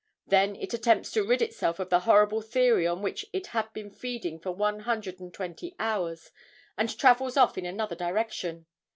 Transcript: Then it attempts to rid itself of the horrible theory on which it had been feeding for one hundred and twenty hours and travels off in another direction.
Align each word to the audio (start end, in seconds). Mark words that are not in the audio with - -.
Then 0.25 0.55
it 0.55 0.73
attempts 0.73 1.11
to 1.11 1.21
rid 1.23 1.43
itself 1.43 1.77
of 1.79 1.91
the 1.91 1.99
horrible 2.09 2.41
theory 2.41 2.87
on 2.87 3.03
which 3.03 3.23
it 3.31 3.45
had 3.53 3.71
been 3.71 3.91
feeding 3.91 4.39
for 4.39 4.49
one 4.51 4.79
hundred 4.79 5.19
and 5.19 5.31
twenty 5.31 5.75
hours 5.77 6.31
and 6.75 6.97
travels 6.97 7.37
off 7.37 7.55
in 7.55 7.67
another 7.67 7.95
direction. 7.95 8.65